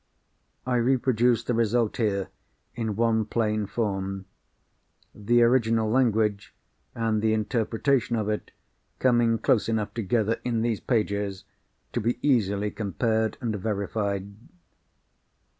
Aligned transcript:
I 0.65 0.77
reproduce 0.77 1.43
the 1.43 1.53
result 1.53 1.97
here, 1.97 2.29
in 2.73 2.95
one 2.95 3.23
plain 3.23 3.67
form; 3.67 4.25
the 5.13 5.43
original 5.43 5.87
language 5.91 6.55
and 6.95 7.21
the 7.21 7.33
interpretation 7.35 8.15
of 8.15 8.27
it 8.27 8.49
coming 8.97 9.37
close 9.37 9.69
enough 9.69 9.93
together 9.93 10.41
in 10.43 10.63
these 10.63 10.79
pages 10.79 11.43
to 11.93 12.01
be 12.01 12.17
easily 12.27 12.71
compared 12.71 13.37
and 13.41 13.55
verified. 13.55 14.33